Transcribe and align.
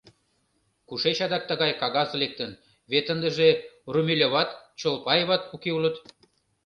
Кушеч 0.87 1.17
адак 1.25 1.43
тыгай 1.49 1.71
кагаз 1.81 2.09
лектын, 2.21 2.51
вет 2.91 3.05
ындыже 3.13 3.49
Румелёват, 3.93 4.49
Чолпаеват 4.79 5.43
уке 5.53 5.69
улыт? 5.77 5.95